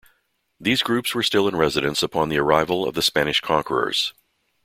These 0.59 0.81
groups 0.81 1.13
were 1.13 1.21
still 1.21 1.47
in 1.47 1.55
residence 1.55 2.01
upon 2.01 2.29
the 2.29 2.39
arrival 2.39 2.87
of 2.87 2.95
the 2.95 3.03
Spanish 3.03 3.39
conquerors. 3.39 4.15